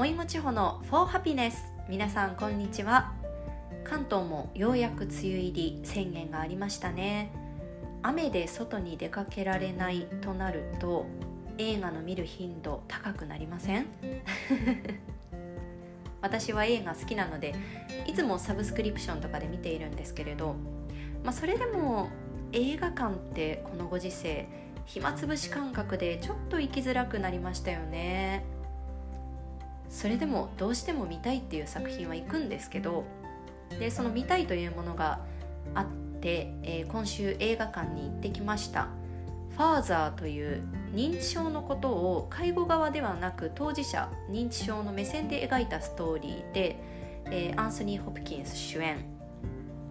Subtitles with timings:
[0.00, 1.52] おいもちほの For Happiness
[1.86, 3.12] 皆さんこんにちは。
[3.84, 7.30] 関東もようやく梅雨入り宣言がありましたね。
[8.00, 11.04] 雨で外に出かけられないとなると
[11.58, 13.88] 映画の見る頻度高くなりません？
[16.22, 17.54] 私は映画好きなので
[18.06, 20.54] いつもサブスクリプションとかで見ているんですけれど、
[21.22, 22.08] まあ、それでも
[22.52, 24.48] 映画館ってこのご時世
[24.86, 28.58] 暇つぶし感覚でちょっと行きづらくなりましたよね。
[29.90, 33.04] それでもどうしても見たいっていう作品は行くんですけど
[33.78, 35.20] でその見たいというものが
[35.74, 35.86] あっ
[36.20, 38.88] て、えー、今週映画館に行ってきました
[39.56, 46.76] 「ファーザー」という認知症のことを介護側ではなく当事者認知症の目線で描いたストーリーで、
[47.26, 48.98] えー、アンソニー・ホプキンス主演。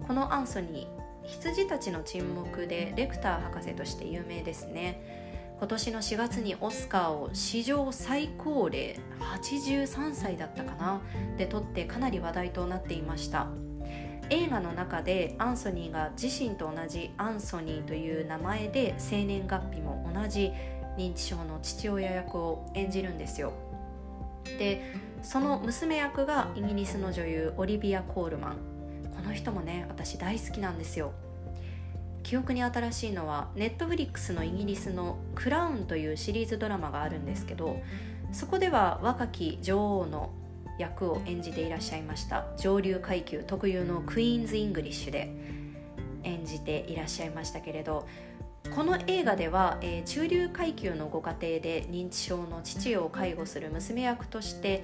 [0.08, 5.18] このアンソニー羊たちの沈黙でレクター博士として有名ですね。
[5.59, 11.01] 今年の4月にオスカーを史上最高齢83歳だったかな？
[11.38, 13.47] で撮ってかなり話題となっていました。
[14.29, 20.53] 映画の中でアンソニーが自身と同じアンソニーという名前で生年月日も同じ
[20.97, 23.51] 認知症の父親役を演じるんですよ。
[24.57, 28.57] でその娘役がイギリスの女優オリビア・コールマン。
[29.13, 31.11] この人もね私大好きなんですよ。
[32.23, 37.81] 記憶に新しいのはネットフリックスのイギリスの「クラウン」というシリーズドラマがあるんですけど
[38.31, 40.31] そこでは若き女王の
[40.78, 45.34] 役を演じていらっしゃいました上流階級特有のクイーンズ・イングリッシュで
[46.23, 48.08] 演じていらっしゃいましたけれど
[48.75, 54.84] この映画では、えー、中流階級のご家庭で認知症の父を介護する娘役として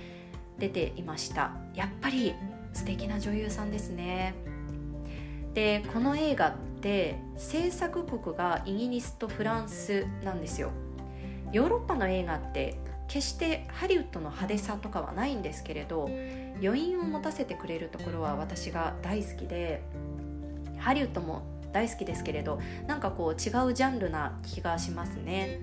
[0.57, 1.51] 出ていました。
[1.75, 2.33] やっぱり
[2.73, 4.33] 素敵な女優さんですね。
[5.55, 10.71] でこの映画って制作国がイギリスとフランスなんですよ。
[11.51, 16.09] ヨーロッパの映画って決してハリウッドの派手さとかはないんですけれど
[16.61, 19.83] 余韻を持たせてくれるところは私が大好きで
[20.77, 25.59] ハリウッドも大好きですけれどなんかこう違うジャンルな気がしますね。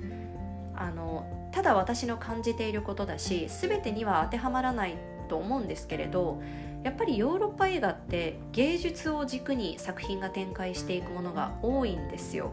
[0.75, 4.97] あのただ私の感じていることだし全てには当てはまらない
[5.28, 6.41] と思うんですけれど
[6.84, 12.53] やっぱりヨーロッパ映画って芸術を軸に作品が展開していくものが多いんですよ。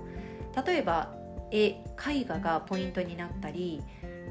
[0.65, 1.15] 例えば
[1.51, 3.81] 絵絵画がポイントになったり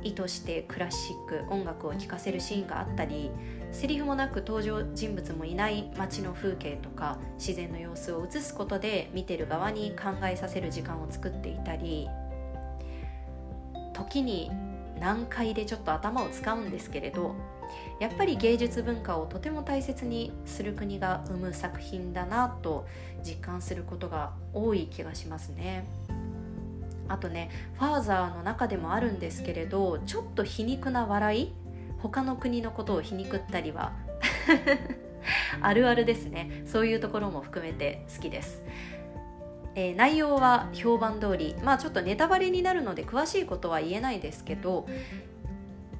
[0.03, 3.31] 意図してクラシック音楽を聴かせるシーンがあったり
[3.72, 12.09] セリフもなく登場人物もいない街の風景とか自然の様子を映すことで見てる側に考えさせる時間を作っていたり
[13.92, 14.50] 時に
[15.00, 17.34] 難解でちょっと頭を使うんですけれど
[18.00, 22.86] やっぱり芸術文化をとても大切にする国が生む作品だなと
[23.24, 25.86] 実感することが多い気がしますね。
[27.08, 31.52] あとねファーザーの中でもあるんですけれどちょっと皮肉な笑い
[31.98, 33.92] 他の国のことを皮肉ったりは
[35.60, 38.62] あるあるですねそういうところも含めて好きです、
[39.74, 44.86] えー、内容は評判通りまあちょっとネタバレになるので詳しいことは言えないですけど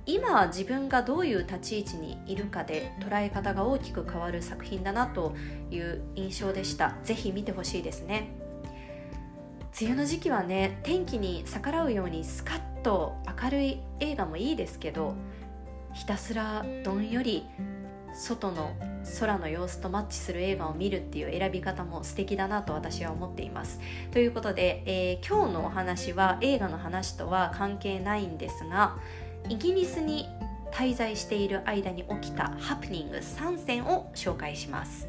[0.09, 5.35] 今自分がどういう立ち位置にいるかで捉え方が大きく変わる作品だなと
[5.71, 6.97] いう印象でした。
[7.05, 8.31] 是非見てほしいですね。
[9.79, 15.15] 梅雨の時期はね天気に逆らうようにスカッと明るい映画もいいですけど
[15.93, 17.45] ひたすらどんより
[18.15, 18.75] 外の
[19.21, 23.79] 空の様子とマッチする映画を見るっていう選び方も素敵だなと私は思っています。
[24.11, 28.97] ということで、えー、今日のお話は映画の話とは関係ないんですが
[29.49, 30.29] イギリスに
[30.71, 35.09] 滞在している間に起きたハプニング3選を紹介します。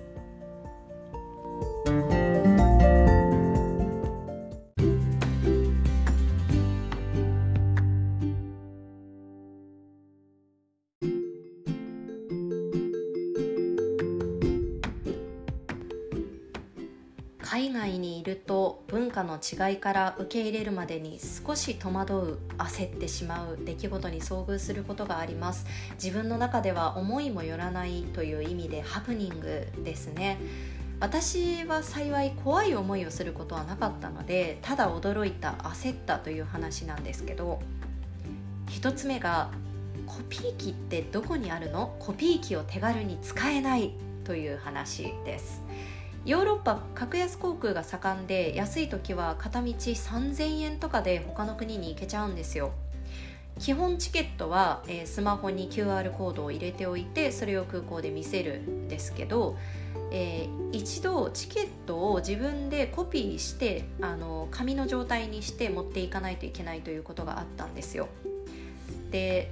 [19.41, 25.65] の違いから受け入れるまでに少し戸惑う焦ってしまう出来事に遭遇することがあります。
[26.01, 30.37] 自分の中では思いもよらないという意味でハプニングですね。
[30.99, 37.61] 私は幸い怖い思いをすることはなかったのでただ驚いた焦ったという話なんですけど
[38.67, 39.49] 1つ目が
[40.05, 41.95] コピー機ってどこにあるの？
[41.99, 43.93] コピー機を手軽に使えない
[44.25, 45.61] という話です。
[46.29, 52.71] ヨーロッパ格安航空が盛んで安い時は片道3000円とかで他の国に行けちゃうんですよ。
[53.57, 59.57] 基本チケットは、えー、スマホに QR コードを入れておいてそれを空港で見せるんですけど、
[60.11, 68.07] えー、一度チケットを自分でコピーしてあの紙の状態にして持っていかないといけないということがあったんですよ。
[69.09, 69.49] で、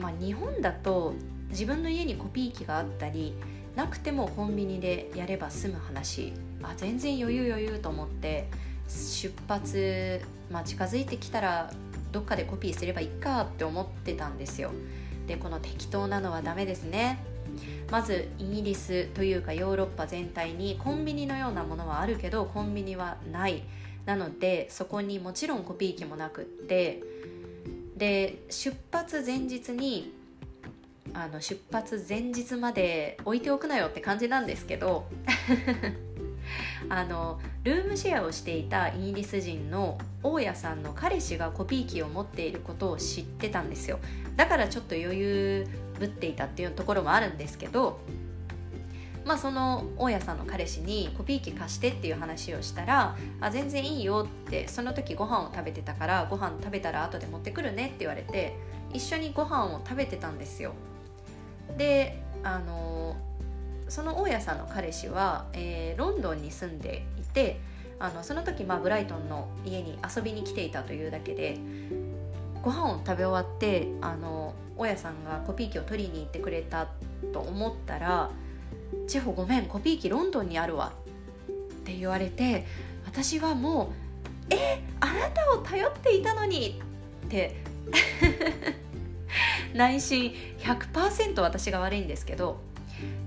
[0.00, 1.14] まあ、日本だと
[1.50, 3.34] 自分の家にコピー機があったり
[3.74, 6.32] なくてもコンビニでやれば済む話。
[6.62, 8.48] あ全然余裕余裕と思って
[8.88, 11.70] 出発、まあ、近づいてきたら
[12.12, 14.70] どっかでコピーすればいいかって思ってたんですよ。
[15.26, 17.18] でこの適当なのはダメですね。
[17.90, 23.62] まずイギリスというかヨーロッパ全体にコンビニのようなものはあるけどコンビニはない。
[24.06, 27.02] なのでそこにもちろんコピー機もなくって。
[27.96, 30.12] で出発前日に
[31.14, 35.06] あの出発前日まで置いておくなよって感じなんですけど
[36.90, 43.98] あのルームシェアをしていたイギリス人の大家さんの彼氏がコピー機を持っていることを知ってたんですよ。
[44.36, 45.66] だからちょっと余裕
[45.98, 48.00] ぶっていたっていうところもあるんですけど
[49.24, 58.56] まあその大家さんの彼氏にコピー機貸してっていう話をしたらあ全然いいよってその時ご飯を食べてたからご飯食べたら後で持ってくるねって言われて
[58.92, 60.74] 一緒にご飯を食べてたんですよ。
[61.76, 63.16] であの
[63.88, 67.60] その大家さんの彼氏は、えー、ロンドンに住んでいて
[67.98, 71.58] あのその時、まあ、ブライトンの家に遊びに来ていたというだけで
[72.62, 76.88] ご飯を食べ終わってあの大家さんがコピー機を取りに行ってくれた
[77.32, 78.30] と思ったら
[79.06, 80.92] 「チェホごめんコピー機ロンドンにあるわ」
[81.48, 81.52] っ
[81.84, 82.66] て言われて
[83.04, 83.92] 私はも
[84.50, 86.80] う「えあなたを頼っていたのに!」
[87.26, 87.56] って
[89.74, 92.58] 内心100%私が悪いんですけど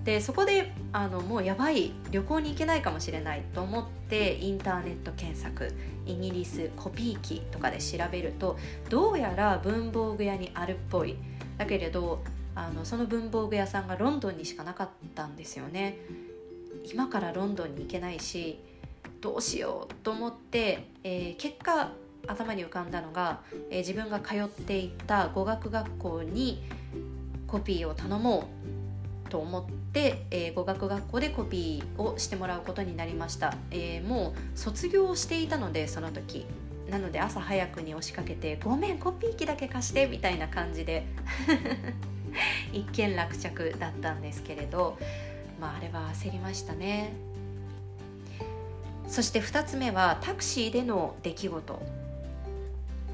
[0.06, 5.74] でそこであのもうやばい旅行に行けないかもしれないと思ってインターネット検索
[6.06, 8.58] イギリスコピー機とかで調べると
[8.90, 11.18] どうやら文房具屋にあるっぽい。
[11.58, 12.24] だけれど
[12.56, 15.98] あのその文房具屋さんがロンドンにしかなかったんですよね。
[16.86, 18.60] 今からロンドンに行けないし
[19.20, 21.92] どうしようと思って、えー、結果
[22.28, 26.64] 頭に浮かんだのが、えー、自分が通っていた語学学校に
[27.48, 28.50] コピーを頼も
[29.26, 36.46] うと思って、えー、語学学校でコピーをしてもらうことになりました、えー、もう卒業していたのでその時。
[36.90, 41.06] なので朝早くに押しかけて「ごめんコピー機だけ貸して」みたいな感じで
[42.72, 44.98] 一件落着だったんですけれど
[45.60, 47.12] まああれは焦りましたね。
[49.08, 51.82] そして2つ目はタクシーでの出来事。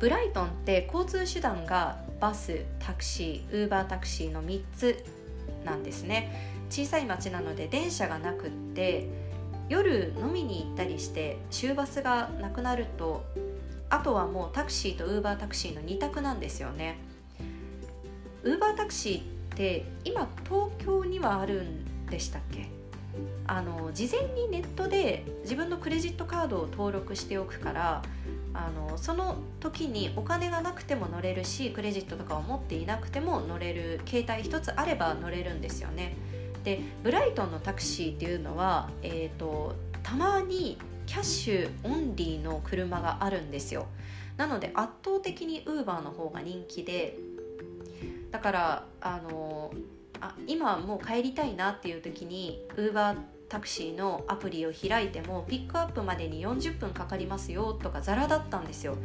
[0.03, 5.05] ブライトンって交通手段がバスタクシーウーバータクシーの3つ
[5.63, 6.59] なんですね。
[6.69, 9.07] 小さい町なので電車がなくって
[9.69, 13.23] 夜飲みに行ったりして終バスがなくなると
[13.89, 16.97] あとはもうタクシーとウーバータクシーの2択なんですよね。
[18.43, 19.23] ウーバータクシーっ
[19.55, 22.67] て今東京にはあるんでしたっけ？
[23.47, 28.01] あの事前にネットで自分のクレジットカードを登録しておくから
[28.53, 36.15] あのその時にお金がなくても乗れるしクレジットとかを持っていなくても乗れる携帯一つあれば乗れるんですよね。
[36.63, 43.87] でブライトンのタクシーっていうのは、えーと、たまにキャッシュオンリーの車があるんですよ。
[44.37, 47.17] なので圧倒的にウーバーの方が人気で
[48.31, 49.71] だからあの
[50.21, 53.17] あ今もう帰りたいなっていう時にウーバー
[53.53, 58.97] タクシーのアプリを開いてもピックアップまでに40分かかりますよとかザラだったんですよ。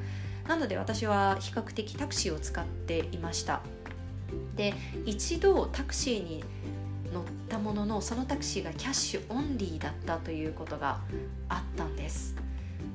[0.49, 3.61] なので私は比較的タクシーを使っていました。
[4.57, 4.73] で
[5.05, 6.43] 一度タクシーに
[7.13, 11.01] 乗ったもののそのタクシーがキャッシュオンリーだったということが
[11.51, 12.35] あったんです。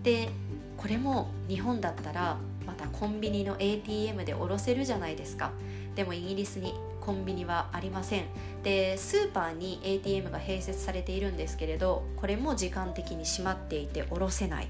[0.01, 0.29] で
[0.75, 5.51] これも日本だったらまたコンビニの ATM で下ろせるじゃないですか。
[5.93, 8.25] でもイギリスにコンビニはありません。
[8.63, 14.67] でスーパーに ATM が併設されているんですけれどこれも時間的に閉まっていて下ろせない。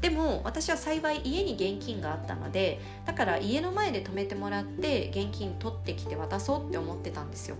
[0.00, 7.56] でも私は幸い家に現金があったのでだから家の前で止めてもらって現金取ってきて渡そうって思ってたんですよ。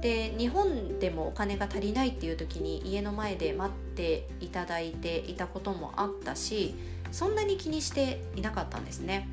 [0.00, 6.74] で日本でもお金が足りないっていう時に家の前で待っていただいていたこともあったし
[7.10, 9.28] そんなに気にしていなかったんですね。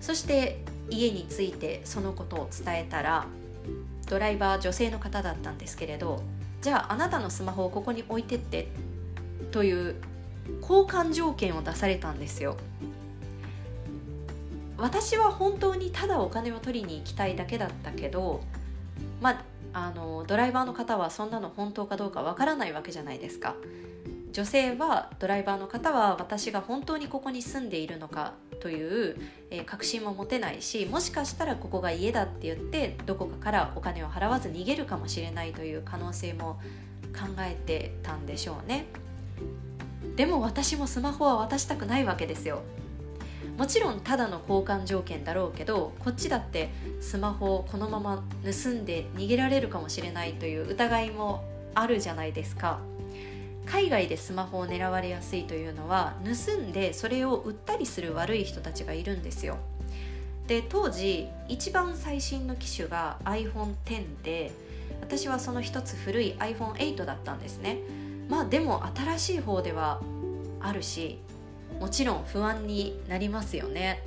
[0.00, 3.26] そして家に着いてそのことを伝えたら
[4.08, 6.22] ドライバー女性の方だったんですけれど
[6.62, 8.68] じゃああなたのスマホをここに置いてって
[9.52, 9.96] という
[10.60, 12.56] 交換条件を出されたんですよ。
[14.78, 18.42] 私は本当にただお金を取りに行きたいだけだったけど
[19.20, 23.56] まああのドライバーの方はそんなの本当かどうかわからないわけじゃないですか。
[24.32, 29.16] 女性はドライバーの方は私が本当にここに住んでいるのかという、
[29.50, 36.60] えー、確信も持てないしもしかしたらここが家だって言ってどこかからお金を払わず逃げるかもしれないという可能性も
[37.12, 38.86] 考えてたんでしょうね。
[40.16, 42.62] でも私もスマホは渡したくないわけですよ。
[43.56, 46.70] もちろんただの交換条件だろうけどこっちだって
[47.00, 51.44] スマホをこのまま盗んで逃げられるかもしれないという疑いも
[51.74, 52.78] あるじゃないですか。
[53.70, 59.58] 海外でスマホを狙われやすいというのは盗んでそれを売ったりする悪い人たちがいるんですよ。
[60.46, 64.52] で当時一番最新の機種が iPhone10 で
[65.02, 67.78] 私はその一つ古い iPhone8 だったんですね。
[68.28, 70.00] まあでも新しい方では
[70.60, 71.18] あるし
[71.78, 74.02] もちろん不安になりますよね。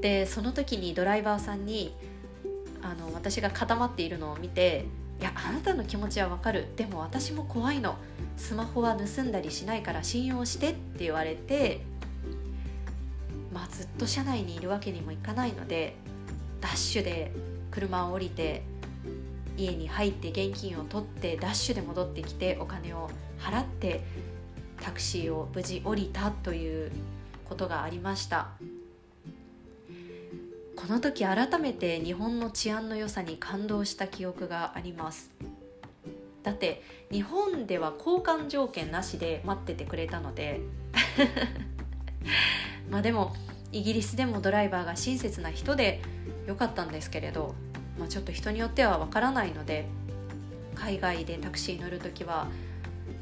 [0.00, 1.94] でその時にドライバーさんに
[2.82, 4.86] あの私が固まっているのを見て
[5.20, 6.66] 「いやあなたの気持ちはわかる。
[6.76, 7.96] でも私も怖いの。
[8.36, 11.80] スマホは盗んだりしないから信用して」って言われて
[13.52, 15.94] まあずっと車内にいるわけにもいかないので
[16.60, 17.32] ダッシュで
[17.70, 18.62] 車を降りて
[19.56, 24.02] 家に入って現金を取ってダッシュで戻ってきてお金を払って
[24.80, 26.90] タクシーを無事降りたという
[27.48, 28.48] ことがありました。
[30.86, 35.30] この時改めて日本の治安の良さに感動した記憶があります。
[36.42, 40.60] だって日本では交換条件なしで待っててくれたので。
[42.90, 43.34] まあでも
[43.72, 46.02] イギリスでもドライバーが親切な人で
[46.46, 47.54] よかったんですけれど、
[47.98, 49.86] まあ、ちょっと人によってはわからないので
[50.74, 52.48] 海外でタクシー乗る時は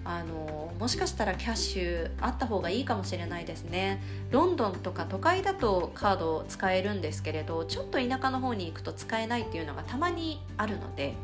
[0.05, 4.03] あのもしかしたらキャッシュあった方がいいかもしれないですね。
[4.31, 11.15] ロンドンとか都会だとカード使えるんですけれどちょっと田舎の方に行くと使えないっていうのがたまにあるので。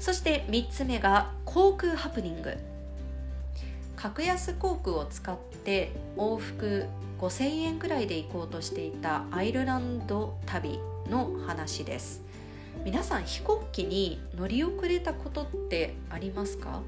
[0.00, 2.56] そして3つ目が航空ハプニング。
[3.96, 6.86] 格安航空を使って往復
[7.18, 12.23] 5000円くらいで行こうとしていたアイルランド旅の話です。
[12.82, 16.82] 皆さん飛行機に乗り遅れたことってありますか？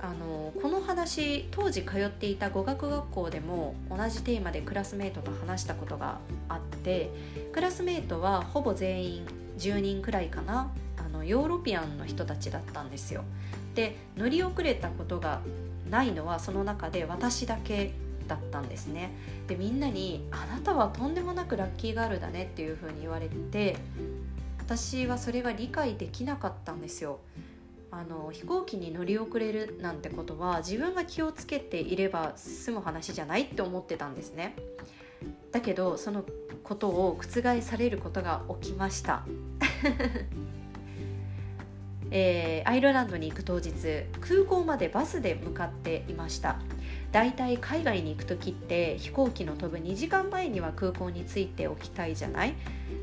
[0.00, 7.10] あのこの話当時通っていた語学学校でも同じテーマでクラスメートと話したことがあって
[7.52, 9.26] クラスメートはほぼ全員
[9.58, 13.24] 10人くらいかなあのヨーロピアンの人たちだったんですよ。
[13.74, 15.40] で乗り遅れたことが
[15.90, 17.92] ないのはその中で私だけ
[18.28, 19.12] だったんですね。
[19.46, 23.76] でみんなに「あなたはとんでもなくラッキーガールだね」っていうふうに言われて
[24.66, 27.20] 私はそれが理解できなかったんですよ。
[27.92, 34.56] あの飛行機に乗り遅れるなんてことは自分が気をつけていれば済む話じゃないって思ってたんですね。
[35.52, 36.24] だけどその
[36.64, 39.24] ことを覆されることが起きました。
[42.10, 43.70] えー、アイルランドに行く当日
[44.20, 46.58] 空港までバスで向かっていました。
[47.12, 52.54] だいたい海外に行く時って飛行機の飛ぶ2時間前には空港に着いておきたいじゃない？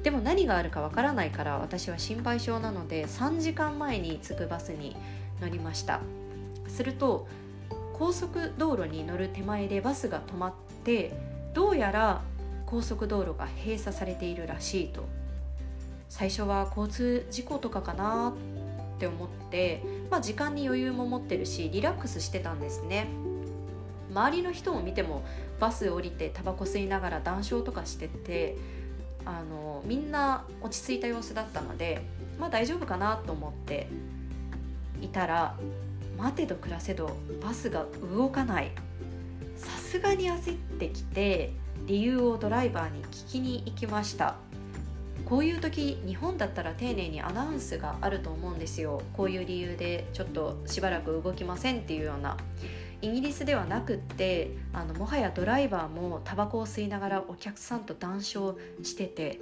[0.03, 4.95] でも何があるかわからないから私は心配性なので3時間前に着くバスに
[5.41, 6.01] 乗りました。
[6.67, 7.27] すると
[7.93, 11.13] 高速道路に乗る手前でバスが止まって
[11.53, 12.21] どうやら
[12.65, 15.05] 高速道路が閉鎖されているらしいと。
[16.09, 18.33] 最初は交通事故とかかな
[18.95, 19.81] って思って、
[20.11, 23.07] まあ、時間に余裕も持ってるしリラックスしてたんですね。
[24.11, 25.23] 周りの人を見ても
[25.59, 28.57] バス降りてタバコ吸いながら談笑とかしてて
[29.25, 32.01] あのみんな落ち着いた様子だったので
[32.39, 33.87] まあ大丈夫かなと思って
[35.01, 35.57] いたら
[36.17, 38.71] 待てど暮らせどバスが動かない。
[39.55, 41.53] さすがに焦ってきて
[41.85, 44.35] 理由をドライバーに聞きに行きました。
[45.25, 49.01] こういう時日本だったら丁寧にアナウンスがあると思うんですよ。
[49.13, 52.37] こういう理由でちょっとしばらく動きませんっていうような。
[53.03, 59.41] イギリスではなくってあのもはやドライバーもタバコを吸いながらお客さんと談笑してて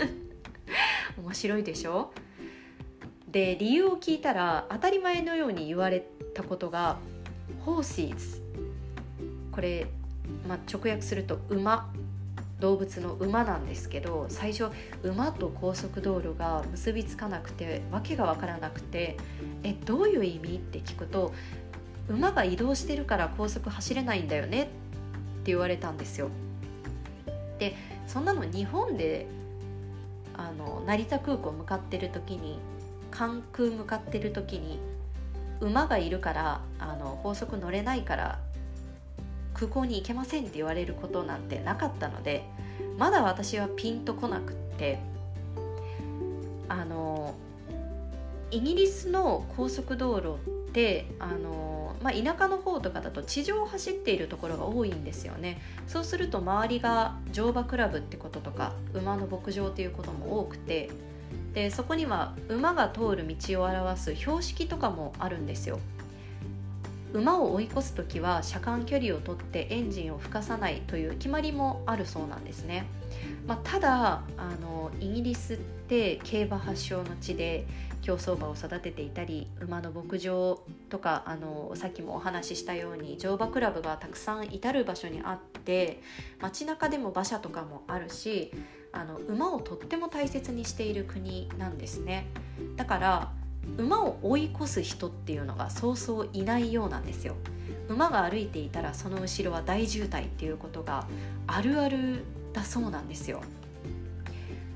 [1.16, 2.12] 面白いでしょ？
[3.30, 6.98] で理由を聞いたら当たり前のように言われたことが
[7.64, 8.42] 「ホーシーズ」
[9.52, 9.86] これ、
[10.46, 11.90] まあ、直訳すると「馬」
[12.60, 14.68] 動物の馬なんですけど最初
[15.02, 19.16] 馬と高速道路が結びつかなくて訳が分からなくて
[19.64, 21.32] 「えどういう意味?」って聞くと
[22.08, 24.70] 馬が移動してるから高速走れないんだよねって
[25.46, 26.28] 言われたんですよ。
[27.58, 27.76] で
[28.06, 29.26] そんなの日本で
[30.34, 32.58] あの成田空港向かってる時に
[33.10, 34.80] 関空向かってる時に
[35.60, 38.38] 馬がいるからあの高速乗れないから
[39.52, 42.44] 空港に行けませんって言われることなんてなかったので
[42.96, 44.98] まだ私はピンとこなくって
[46.68, 47.34] あの
[48.50, 50.36] イギリスの高速道路
[50.68, 51.70] ってあの
[52.02, 60.88] まあ、田舎の方とかだと地上を走っているところが多いんですよねそうすると周りが乗馬クラブってこととか馬の牧場っていうことも多くて
[61.52, 65.78] でそこには馬が通る道を表す標識とかもあるんですよ
[67.12, 72.86] 馬を追い越す時は車間距離をとってエンジンを吹かさないという決まりもあるそうなんですね。
[73.46, 77.66] まあ、ただあのイギリスって競馬発祥の地で
[78.02, 86.02] 競走馬を育てていたり馬の牧場とかあのさっきもお話ししたように乗馬クラブがたくさん至る場所にあって
[86.40, 88.52] 街中でも馬車とかもあるし
[88.92, 92.26] あの馬をとっても大切にしている国なんですね。
[92.76, 93.32] だから
[93.76, 97.36] 馬を追い越す人っていうのがそうそういないようなんですよ。
[97.88, 101.06] 馬が歩いていたらその後ろは大渋滞っていうことが
[101.46, 103.42] あるあるだそうなんですよ。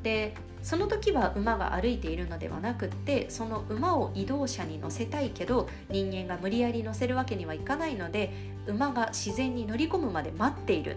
[0.03, 8.33] でその時は馬が歩いているのではなくってその馬を移動車に乗せたいけど人間が無理やり乗せるわけにはいかないので
[8.67, 10.97] 馬が自然に乗り込むまで待っている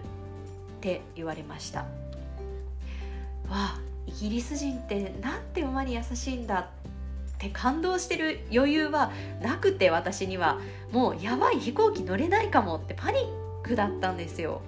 [0.80, 1.80] て言われました。
[1.80, 1.86] わ
[3.50, 6.66] あイギリス人ってなんて馬に優しいんだっ
[7.38, 10.58] て感動してる余裕はなくて私には。
[10.92, 13.22] もうやばい飛行機乗れないかもってパニッ
[13.62, 14.62] クだったんですよ。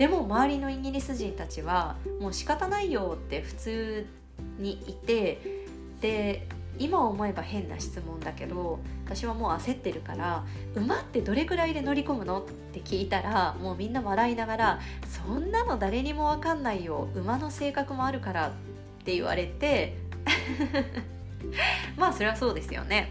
[0.00, 4.06] でも周りのイギリス人たちはもう仕方ないよって普通
[4.58, 5.42] にいて
[6.00, 18.48] で今思えば変な質問だけど私はもう焦ってるから「馬ってどれくらいで乗り込むの?」って聞いたらもうみんな笑いながら「そんなの誰にも分かんないよ馬の性格もあるから」
[19.02, 19.98] って言われて
[21.98, 23.10] まあそれはそうですよね。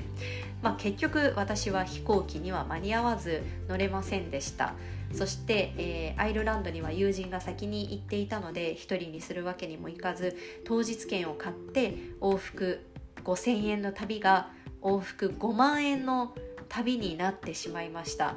[0.62, 4.74] まあ、結局私は飛行機には間に合わず乗れませんでした。
[5.14, 12.86] そして、えー、アイルランドには友人が先に行っていたので1人にするわけにもいかず当日券を買って往復
[13.24, 14.52] 5000円の旅が
[14.82, 16.36] 往復5万円の
[16.68, 18.36] 旅になってしまいました。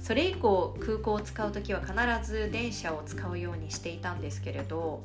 [0.00, 1.92] それ以降空港を使う時は必
[2.30, 5.02] ず電車を使うようにしていたんですけれど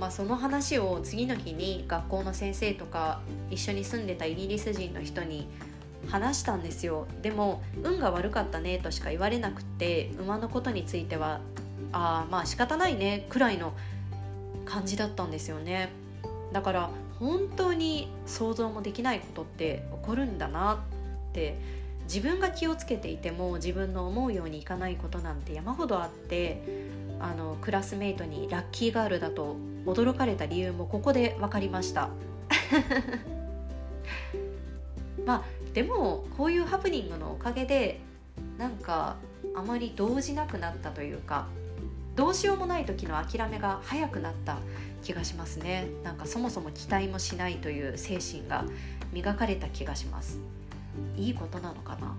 [0.00, 5.46] まあ、その話を次の日に学校の先生とか一緒に住んでたイギリス人の人に
[6.08, 7.06] 話したんですよ。
[7.20, 11.42] でも運が悪かったねとしか言われなくて馬のことについては
[11.92, 13.74] あまあ仕方ないねくらいの
[14.64, 15.90] 感じだったんですよね。
[16.50, 21.58] だから本当に想像もできないことって起こるんだなって
[22.04, 26.62] 自分が気をつけていても自分の思うようにいかないことなんて山ほどあって
[27.20, 32.08] あのクラスメートにラッキーガールだと驚かれた理由もここで分かりました。
[35.26, 38.00] まあでもこういうハプニングのおかげで
[38.58, 39.16] なんか
[39.54, 41.46] あまり動じなくなったというか
[42.16, 44.58] どうしようもない時の諦めが早くなった
[45.02, 45.88] 気がしますね。
[46.02, 48.64] なんかそもそも期待もしないという精神が
[49.12, 50.38] 磨かれた気がします。
[51.16, 52.16] いいことなのかな？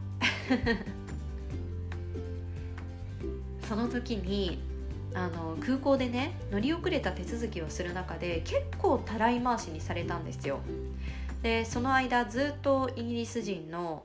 [3.67, 4.70] その時に
[5.13, 10.59] あの空港でね乗り遅れた手続きをする中で結構たらい回しにされたんですよ。
[11.41, 14.03] でその間ずっとイギリス人の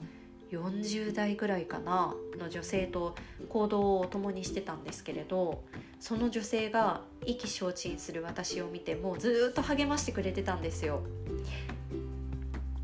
[0.50, 3.14] 40代ぐらいかなの女性と
[3.48, 5.62] 行動を共にしてたんですけれど
[6.00, 11.02] その女性が意気消沈する私を見てもうずっと励ましてくれてたんですよ。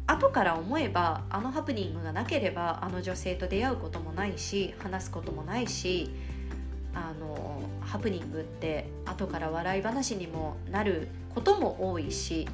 [0.06, 6.10] 後から思えばあのハプニングがなければあの女性と出会うこともないし話すこともないし
[6.94, 12.48] あのハプニングって後から笑い話にもなることも多いし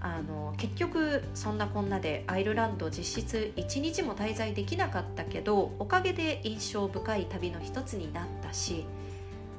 [0.00, 8.84] あの結局そんなこんなでアイルランド実質1日も滞在できなかったけどおかげで印象深い旅の一つになったし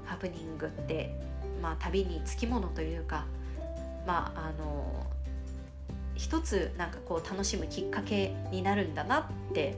[0.05, 1.15] ハプニングって、
[1.61, 3.25] まあ、旅につきものというか
[4.05, 5.07] まああの
[6.15, 9.75] 一つなんかこう楽しむきっかけになるんだなって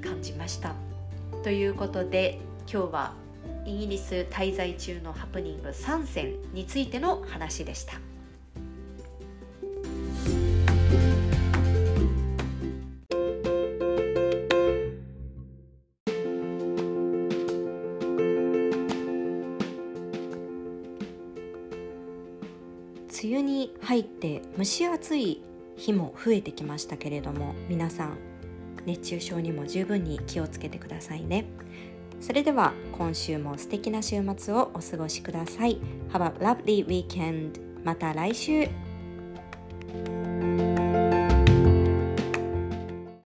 [0.00, 0.74] 感じました。
[1.42, 2.38] ということで
[2.72, 3.14] 今日は
[3.64, 7.94] イギリス滞在中のハプニング3選についての話でした。
[23.22, 25.42] 梅雨に入って蒸し暑い
[25.76, 28.16] 日も増えてきましたけれども皆さん
[28.86, 31.44] 熱中症にも十分に気をつけてくださいね
[32.20, 35.80] それでは今週も素敵な週末をお過ごしください。
[36.12, 38.89] Have a lovely weekend また来週。